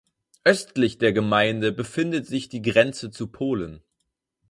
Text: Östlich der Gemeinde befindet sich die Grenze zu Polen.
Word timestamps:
Östlich 0.43 0.97
der 0.97 1.13
Gemeinde 1.13 1.71
befindet 1.71 2.25
sich 2.25 2.49
die 2.49 2.63
Grenze 2.63 3.11
zu 3.11 3.27
Polen. 3.27 3.83